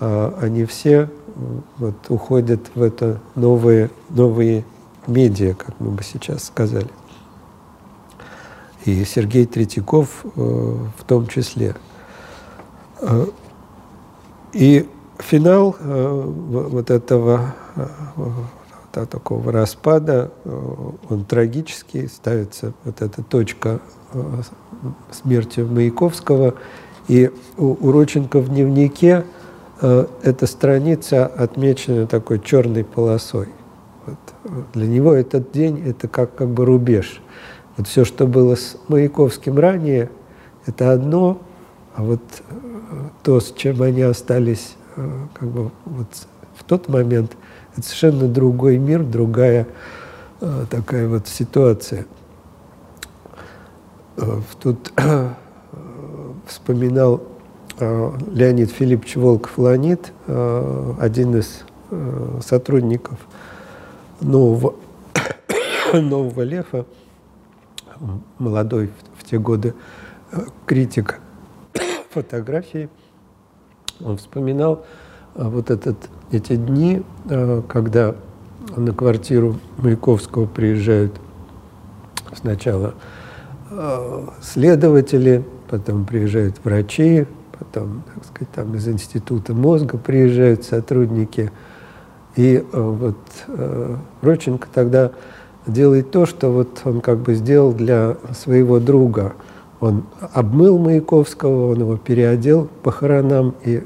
А 0.00 0.36
они 0.40 0.64
все 0.64 1.10
вот, 1.76 1.94
уходят 2.08 2.60
в 2.74 2.82
это 2.82 3.20
новые, 3.34 3.90
новые 4.08 4.64
медиа, 5.06 5.54
как 5.54 5.78
мы 5.80 5.90
бы 5.90 6.02
сейчас 6.02 6.44
сказали. 6.44 6.88
И 8.86 9.04
Сергей 9.04 9.44
Третьяков 9.44 10.24
э, 10.24 10.28
в 10.36 11.04
том 11.06 11.26
числе. 11.26 11.76
Э, 13.00 13.26
и 14.54 14.88
финал 15.18 15.76
вот 15.80 16.90
этого 16.90 17.54
такого 19.06 19.52
распада, 19.52 20.30
э, 20.44 20.74
он 21.10 21.24
трагический, 21.24 22.08
ставится 22.08 22.72
вот 22.84 23.02
эта 23.02 23.22
точка 23.22 23.80
э, 24.12 24.42
смерти 25.10 25.60
Маяковского. 25.60 26.54
И 27.08 27.30
у, 27.58 27.76
у 27.88 27.92
в 27.92 28.48
дневнике 28.48 29.24
э, 29.80 30.06
эта 30.22 30.46
страница 30.46 31.26
отмечена 31.26 32.06
такой 32.06 32.40
черной 32.40 32.84
полосой. 32.84 33.48
Вот. 34.06 34.64
Для 34.72 34.86
него 34.86 35.12
этот 35.12 35.52
день– 35.52 35.82
это 35.86 36.08
как, 36.08 36.34
как 36.34 36.48
бы 36.48 36.64
рубеж. 36.64 37.20
Вот 37.76 37.88
все, 37.88 38.04
что 38.04 38.26
было 38.26 38.54
с 38.54 38.76
Маяковским 38.88 39.58
ранее, 39.58 40.10
это 40.66 40.92
одно, 40.92 41.38
а 41.94 42.02
вот 42.02 42.22
то, 43.22 43.40
с 43.40 43.52
чем 43.52 43.82
они 43.82 44.02
остались 44.02 44.76
как 44.94 45.48
бы 45.48 45.70
вот 45.84 46.06
в 46.56 46.64
тот 46.64 46.88
момент– 46.88 47.32
это 47.76 47.86
совершенно 47.86 48.28
другой 48.28 48.78
мир, 48.78 49.02
другая 49.02 49.66
э, 50.40 50.66
такая 50.70 51.08
вот 51.08 51.26
ситуация. 51.26 52.06
Э, 54.16 54.40
тут 54.60 54.92
э, 54.96 55.30
вспоминал 56.46 57.22
Леонид 57.80 58.70
Филиппович 58.70 59.16
Волков-Ланит, 59.16 60.12
э, 60.28 60.94
один 61.00 61.36
из 61.36 61.64
сотрудников 62.44 63.18
нового, 64.20 64.74
нового 65.92 66.42
Лефа, 66.42 66.86
молодой 68.38 68.90
в, 69.18 69.24
те 69.24 69.38
годы 69.38 69.74
критик 70.66 71.20
фотографии. 72.10 72.88
Он 74.00 74.16
вспоминал 74.18 74.84
вот 75.34 75.70
этот 75.70 75.96
эти 76.30 76.56
дни, 76.56 77.02
э, 77.28 77.62
когда 77.68 78.14
на 78.76 78.92
квартиру 78.92 79.56
Маяковского 79.78 80.46
приезжают 80.46 81.12
сначала 82.32 82.94
э, 83.70 84.26
следователи, 84.42 85.44
потом 85.68 86.04
приезжают 86.04 86.56
врачи, 86.64 87.26
потом, 87.58 88.02
так 88.14 88.24
сказать, 88.24 88.50
там 88.52 88.74
из 88.74 88.88
института 88.88 89.54
мозга 89.54 89.98
приезжают 89.98 90.64
сотрудники. 90.64 91.50
И 92.36 92.56
э, 92.56 92.80
вот 92.80 93.16
Роченко 94.22 94.66
тогда 94.72 95.12
делает 95.66 96.10
то, 96.10 96.26
что 96.26 96.50
вот 96.50 96.80
он 96.84 97.00
как 97.00 97.18
бы 97.18 97.34
сделал 97.34 97.72
для 97.72 98.16
своего 98.34 98.80
друга. 98.80 99.34
Он 99.80 100.04
обмыл 100.32 100.78
Маяковского, 100.78 101.72
он 101.72 101.80
его 101.80 101.96
переодел 101.96 102.68
похоронам, 102.82 103.54
и 103.64 103.82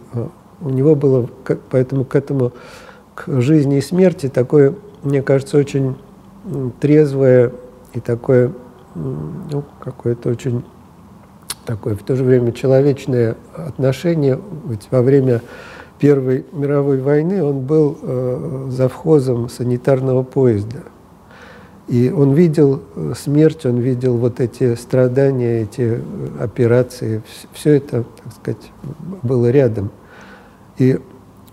у 0.61 0.71
него 0.71 0.95
было 0.95 1.29
поэтому 1.71 2.05
к 2.05 2.15
этому, 2.15 2.53
к 3.15 3.41
жизни 3.41 3.79
и 3.79 3.81
смерти 3.81 4.29
такое, 4.29 4.75
мне 5.03 5.23
кажется, 5.23 5.59
очень 5.59 5.97
трезвое 6.81 7.53
и 7.95 8.01
такое, 8.01 8.53
ну, 8.95 9.65
какое-то 9.81 10.31
очень 10.31 10.65
такое 11.65 11.95
в 11.95 12.03
то 12.03 12.17
же 12.17 12.25
время 12.25 12.53
человечное 12.53 13.37
отношение. 13.55 14.41
Ведь 14.67 14.89
во 14.91 15.03
время 15.03 15.43
Первой 15.99 16.47
мировой 16.53 17.01
войны 17.01 17.43
он 17.43 17.61
был 17.61 17.99
э, 18.01 18.69
завхозом 18.71 19.49
санитарного 19.49 20.23
поезда. 20.23 20.79
И 21.89 22.11
он 22.11 22.33
видел 22.33 22.83
э, 22.95 23.13
смерть, 23.17 23.67
он 23.67 23.79
видел 23.79 24.17
вот 24.17 24.41
эти 24.41 24.75
страдания, 24.77 25.63
эти 25.63 26.01
операции. 26.41 27.23
Все 27.53 27.75
это, 27.75 28.05
так 28.23 28.33
сказать, 28.41 28.73
было 29.23 29.51
рядом. 29.51 29.91
И 30.79 31.01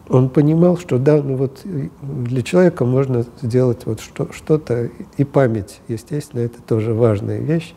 он 0.08 0.30
понимал, 0.30 0.78
что 0.78 1.00
да, 1.00 1.22
ну 1.22 1.36
вот 1.36 1.62
для 1.64 2.42
человека 2.44 2.86
можно 2.86 3.26
сделать 3.42 3.86
вот 3.86 4.00
что, 4.00 4.32
что-то, 4.32 4.90
и 5.18 5.24
память, 5.24 5.82
естественно, 5.88 6.42
это 6.42 6.62
тоже 6.62 6.94
важная 6.94 7.40
вещь. 7.40 7.74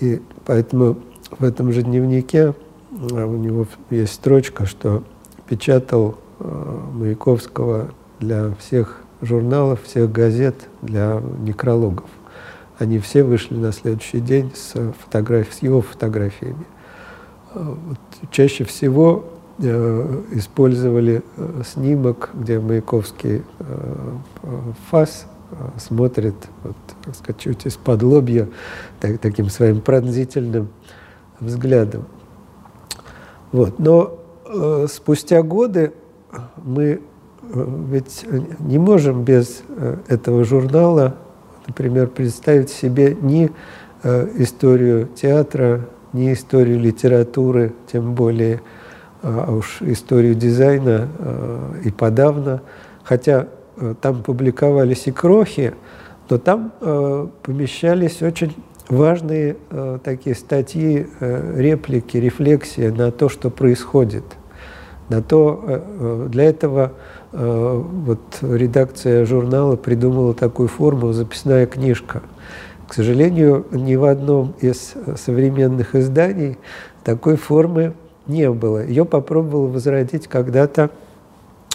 И 0.00 0.20
поэтому 0.44 0.98
в 1.30 1.44
этом 1.44 1.72
же 1.72 1.82
дневнике 1.82 2.54
а, 3.12 3.26
у 3.26 3.36
него 3.36 3.66
есть 3.90 4.14
строчка, 4.14 4.66
что 4.66 5.04
печатал 5.48 6.16
э, 6.40 6.80
Маяковского 6.92 7.90
для 8.18 8.52
всех 8.58 9.00
журналов, 9.22 9.82
всех 9.84 10.10
газет, 10.10 10.56
для 10.82 11.22
некрологов. 11.40 12.08
Они 12.78 12.98
все 12.98 13.22
вышли 13.22 13.54
на 13.54 13.72
следующий 13.72 14.20
день 14.20 14.52
с, 14.54 14.74
фотограф... 15.04 15.52
с 15.52 15.62
его 15.62 15.80
фотографиями. 15.80 16.66
А, 17.54 17.76
вот 17.86 17.98
чаще 18.32 18.64
всего 18.64 19.24
Э, 19.24 19.35
использовали 19.58 21.22
э, 21.36 21.62
снимок, 21.64 22.30
где 22.34 22.60
Маяковский 22.60 23.42
э, 23.58 23.72
фас 24.90 25.26
смотрит, 25.78 26.34
вот, 26.62 26.76
так 27.04 27.14
сказать, 27.14 27.40
чуть 27.40 27.66
из-под 27.66 28.02
лобья, 28.02 28.48
так, 29.00 29.18
таким 29.18 29.48
своим 29.48 29.80
пронзительным 29.80 30.68
взглядом. 31.40 32.04
Вот. 33.52 33.78
Но 33.78 34.18
э, 34.44 34.86
спустя 34.90 35.42
годы 35.42 35.92
мы 36.62 36.84
э, 36.84 36.98
ведь 37.90 38.26
не 38.58 38.78
можем 38.78 39.24
без 39.24 39.62
э, 39.68 39.96
этого 40.08 40.44
журнала, 40.44 41.14
например, 41.66 42.08
представить 42.08 42.70
себе 42.70 43.16
ни 43.20 43.50
э, 44.02 44.28
историю 44.36 45.08
театра, 45.14 45.88
ни 46.12 46.32
историю 46.32 46.80
литературы, 46.80 47.72
тем 47.90 48.14
более 48.14 48.62
а 49.26 49.52
уж 49.52 49.82
историю 49.82 50.36
дизайна 50.36 51.08
э, 51.18 51.72
и 51.86 51.90
подавно. 51.90 52.62
Хотя 53.02 53.48
э, 53.76 53.94
там 54.00 54.22
публиковались 54.22 55.08
и 55.08 55.10
крохи, 55.10 55.74
но 56.30 56.38
там 56.38 56.72
э, 56.80 57.26
помещались 57.42 58.22
очень 58.22 58.54
важные 58.88 59.56
такие 60.04 60.36
статьи, 60.36 61.08
реплики, 61.20 62.18
рефлексии 62.18 62.86
на 62.86 63.10
то, 63.10 63.28
что 63.28 63.50
происходит. 63.50 64.22
На 65.08 65.22
то, 65.22 66.28
для 66.28 66.44
этого 66.44 66.92
вот 67.32 68.20
редакция 68.42 69.26
журнала 69.26 69.74
придумала 69.74 70.34
такую 70.34 70.68
форму 70.68 71.12
«записная 71.12 71.66
книжка». 71.66 72.22
К 72.86 72.94
сожалению, 72.94 73.66
ни 73.72 73.96
в 73.96 74.04
одном 74.04 74.54
из 74.60 74.94
современных 75.16 75.96
изданий 75.96 76.56
такой 77.02 77.34
формы 77.34 77.92
не 78.26 78.50
было. 78.50 78.84
Ее 78.84 79.04
попробовал 79.04 79.68
возродить 79.68 80.26
когда-то 80.26 80.90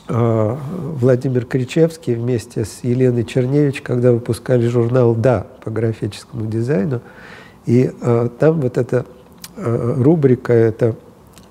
э, 0.08 0.56
Владимир 1.00 1.46
Кричевский 1.46 2.16
вместе 2.16 2.66
с 2.66 2.84
Еленой 2.84 3.24
Черневич, 3.24 3.82
когда 3.82 4.12
выпускали 4.12 4.68
журнал 4.68 5.16
«Да» 5.16 5.48
по 5.64 5.72
графическому 5.72 6.46
дизайну. 6.48 7.02
И 7.66 7.92
э, 8.02 8.30
там 8.40 8.62
вот 8.62 8.78
эта 8.78 9.06
э, 9.56 9.94
рубрика, 9.98 10.54
это 10.54 10.96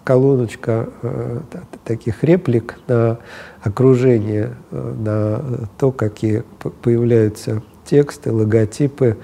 колоночка 0.04 0.88
э, 1.02 1.40
таких 1.84 2.24
реплик 2.24 2.78
на 2.88 3.18
окружение, 3.62 4.56
э, 4.70 4.94
на 4.98 5.68
то, 5.78 5.92
какие 5.92 6.42
появляются 6.82 7.62
тексты, 7.84 8.32
логотипы, 8.32 9.18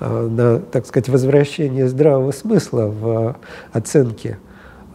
э, 0.00 0.28
на, 0.28 0.60
так 0.60 0.86
сказать, 0.86 1.08
возвращение 1.08 1.88
здравого 1.88 2.30
смысла 2.32 2.86
в 2.86 3.36
оценке 3.72 4.38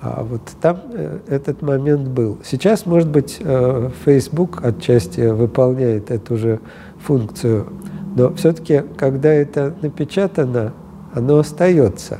а 0.06 0.22
вот 0.22 0.42
там 0.60 0.82
э, 0.92 1.20
этот 1.30 1.62
момент 1.62 2.10
был. 2.10 2.38
Сейчас, 2.44 2.86
может 2.86 3.08
быть, 3.08 3.38
э, 3.40 3.90
Facebook 4.04 4.62
отчасти 4.62 5.22
выполняет 5.22 6.12
эту 6.12 6.36
же 6.36 6.60
функцию, 7.00 7.68
но 8.14 8.34
все-таки, 8.34 8.84
когда 8.98 9.32
это 9.32 9.74
напечатано, 9.82 10.74
оно 11.14 11.40
остается. 11.40 12.20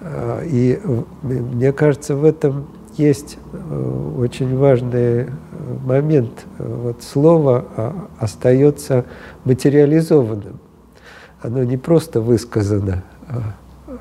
А, 0.00 0.42
и 0.44 0.80
мне 1.22 1.72
кажется, 1.72 2.16
в 2.16 2.24
этом 2.24 2.66
есть 2.96 3.38
э, 3.52 4.14
очень 4.18 4.56
важный 4.56 5.28
момент. 5.84 6.44
Вот 6.58 7.04
слово 7.04 7.66
а, 7.76 8.08
остается 8.18 9.04
материализованным. 9.44 10.58
Оно 11.40 11.62
не 11.62 11.76
просто 11.76 12.20
высказано 12.20 13.04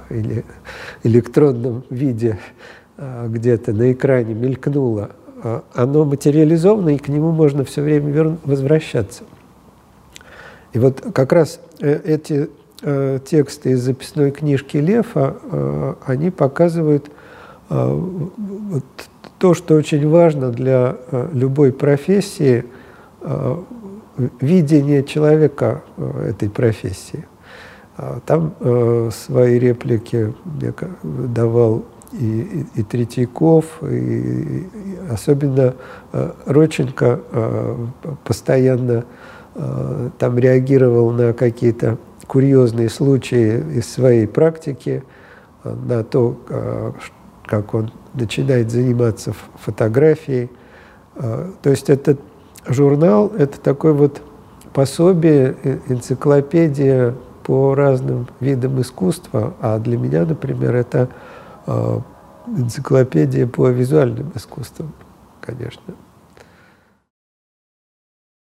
или 0.09 0.45
электронном 1.03 1.83
виде 1.89 2.37
а, 2.37 2.84
где-то 2.97 3.73
на 3.73 3.91
экране 3.91 4.33
мелькнуло, 4.33 5.11
а, 5.45 5.63
оно 5.75 6.05
материализовано, 6.05 6.95
и 6.95 6.97
к 6.97 7.07
нему 7.07 7.31
можно 7.31 7.63
все 7.63 7.83
время 7.83 8.37
возвращаться. 8.45 9.25
И 10.73 10.79
вот 10.79 11.01
как 11.13 11.31
раз 11.33 11.59
э, 11.79 12.01
эти 12.03 12.49
э, 12.81 13.19
тексты 13.23 13.71
из 13.71 13.83
записной 13.83 14.31
книжки 14.31 14.77
Лефа, 14.77 15.37
э, 15.43 15.93
они 16.05 16.31
показывают 16.31 17.11
то, 19.39 19.55
что 19.55 19.73
очень 19.73 20.07
важно 20.07 20.51
для 20.51 20.97
любой 21.33 21.73
профессии, 21.73 22.63
видение 24.39 25.03
человека 25.03 25.81
этой 26.23 26.47
профессии. 26.47 27.25
А, 27.97 28.19
там 28.23 28.53
свои 29.11 29.57
реплики 29.57 30.31
давал 31.01 31.85
и, 32.19 32.65
и, 32.75 32.83
Третьяков, 32.83 33.65
и, 33.81 33.85
и 33.85 34.67
особенно 35.09 35.75
э, 36.13 36.31
Роченко 36.45 37.19
э, 37.31 37.85
постоянно 38.23 39.05
э, 39.55 40.09
там 40.17 40.37
реагировал 40.37 41.11
на 41.11 41.33
какие-то 41.33 41.97
курьезные 42.27 42.89
случаи 42.89 43.63
из 43.77 43.91
своей 43.91 44.27
практики, 44.27 45.03
э, 45.63 45.75
на 45.87 46.03
то, 46.03 46.37
э, 46.49 46.91
как 47.45 47.73
он 47.73 47.91
начинает 48.13 48.71
заниматься 48.71 49.33
фотографией. 49.59 50.49
Э, 51.15 51.49
то 51.61 51.69
есть 51.69 51.89
этот 51.89 52.19
журнал– 52.67 53.31
это 53.37 53.59
такой 53.59 53.93
вот 53.93 54.21
пособие, 54.73 55.55
энциклопедия 55.87 57.13
по 57.43 57.75
разным 57.75 58.27
видам 58.39 58.81
искусства, 58.81 59.53
а 59.61 59.79
для 59.79 59.97
меня, 59.97 60.25
например, 60.25 60.75
это 60.75 61.09
Э, 61.09 61.34
энциклопедия 61.67 63.47
по 63.47 63.69
визуальным 63.69 64.31
искусствам, 64.35 64.93
конечно. 65.41 65.95